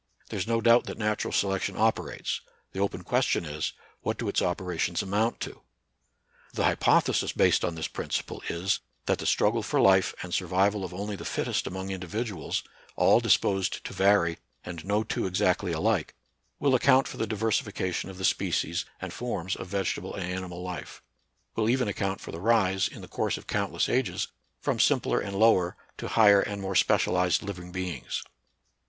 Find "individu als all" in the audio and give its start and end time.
11.89-13.19